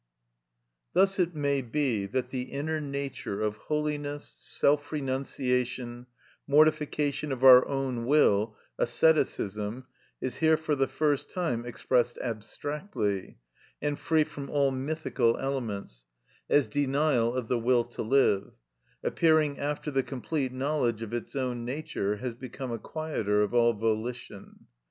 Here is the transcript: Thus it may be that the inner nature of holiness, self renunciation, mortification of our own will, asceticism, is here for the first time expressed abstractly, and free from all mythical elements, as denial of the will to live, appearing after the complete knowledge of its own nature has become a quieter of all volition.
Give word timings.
Thus 0.93 1.19
it 1.19 1.35
may 1.35 1.61
be 1.61 2.07
that 2.07 2.29
the 2.29 2.49
inner 2.49 2.81
nature 2.81 3.39
of 3.39 3.57
holiness, 3.57 4.35
self 4.39 4.91
renunciation, 4.91 6.07
mortification 6.47 7.31
of 7.31 7.43
our 7.43 7.67
own 7.67 8.07
will, 8.07 8.57
asceticism, 8.79 9.85
is 10.19 10.37
here 10.37 10.57
for 10.57 10.75
the 10.75 10.87
first 10.87 11.29
time 11.29 11.67
expressed 11.67 12.17
abstractly, 12.17 13.37
and 13.79 13.99
free 13.99 14.23
from 14.23 14.49
all 14.49 14.71
mythical 14.71 15.37
elements, 15.37 16.05
as 16.49 16.67
denial 16.67 17.35
of 17.35 17.47
the 17.47 17.59
will 17.59 17.83
to 17.83 18.01
live, 18.01 18.53
appearing 19.03 19.59
after 19.59 19.91
the 19.91 20.01
complete 20.01 20.51
knowledge 20.51 21.03
of 21.03 21.13
its 21.13 21.35
own 21.35 21.63
nature 21.63 22.15
has 22.15 22.33
become 22.33 22.71
a 22.71 22.79
quieter 22.79 23.43
of 23.43 23.53
all 23.53 23.73
volition. 23.73 24.65